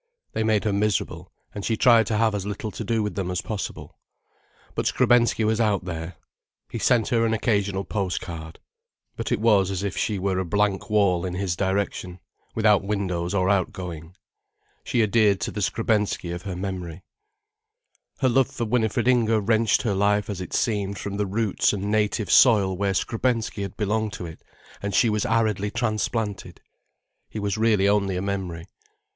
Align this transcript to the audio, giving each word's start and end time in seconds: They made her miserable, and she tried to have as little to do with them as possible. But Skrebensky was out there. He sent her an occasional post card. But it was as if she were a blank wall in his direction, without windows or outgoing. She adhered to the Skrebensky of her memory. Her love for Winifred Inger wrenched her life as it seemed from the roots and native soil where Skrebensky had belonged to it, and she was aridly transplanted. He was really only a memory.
They 0.33 0.41
made 0.43 0.63
her 0.63 0.73
miserable, 0.73 1.31
and 1.53 1.63
she 1.63 1.77
tried 1.77 2.07
to 2.07 2.17
have 2.17 2.33
as 2.33 2.43
little 2.43 2.71
to 2.71 2.83
do 2.83 3.03
with 3.03 3.13
them 3.13 3.29
as 3.29 3.39
possible. 3.43 3.99
But 4.73 4.87
Skrebensky 4.87 5.43
was 5.43 5.61
out 5.61 5.85
there. 5.85 6.15
He 6.71 6.79
sent 6.79 7.09
her 7.09 7.23
an 7.23 7.35
occasional 7.35 7.83
post 7.83 8.19
card. 8.19 8.57
But 9.15 9.31
it 9.31 9.39
was 9.39 9.69
as 9.69 9.83
if 9.83 9.95
she 9.95 10.17
were 10.17 10.39
a 10.39 10.43
blank 10.43 10.89
wall 10.89 11.23
in 11.23 11.35
his 11.35 11.55
direction, 11.55 12.19
without 12.55 12.81
windows 12.81 13.35
or 13.35 13.47
outgoing. 13.47 14.15
She 14.83 15.03
adhered 15.03 15.39
to 15.41 15.51
the 15.51 15.61
Skrebensky 15.61 16.31
of 16.33 16.41
her 16.41 16.55
memory. 16.55 17.03
Her 18.21 18.29
love 18.29 18.47
for 18.47 18.65
Winifred 18.65 19.07
Inger 19.07 19.39
wrenched 19.39 19.83
her 19.83 19.93
life 19.93 20.31
as 20.31 20.41
it 20.41 20.51
seemed 20.55 20.97
from 20.97 21.17
the 21.17 21.27
roots 21.27 21.73
and 21.73 21.91
native 21.91 22.31
soil 22.31 22.75
where 22.75 22.95
Skrebensky 22.95 23.61
had 23.61 23.77
belonged 23.77 24.13
to 24.13 24.25
it, 24.25 24.41
and 24.81 24.95
she 24.95 25.11
was 25.11 25.27
aridly 25.27 25.69
transplanted. 25.69 26.59
He 27.29 27.37
was 27.37 27.55
really 27.55 27.87
only 27.87 28.17
a 28.17 28.21
memory. 28.23 28.65